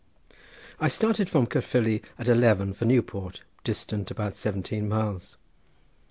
I 0.79 0.87
started 0.87 1.29
from 1.29 1.45
Caerfili 1.45 2.01
at 2.17 2.27
eleven 2.27 2.73
for 2.73 2.85
Newport, 2.85 3.43
distant 3.63 4.09
about 4.09 4.35
seventeen 4.35 4.89
miles. 4.89 5.37